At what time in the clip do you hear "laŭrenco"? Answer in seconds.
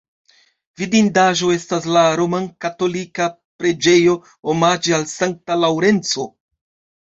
5.63-6.27